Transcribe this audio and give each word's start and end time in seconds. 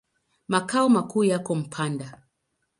Makao 0.47 0.89
makuu 0.89 1.23
yako 1.23 1.55
Mpanda. 1.55 2.21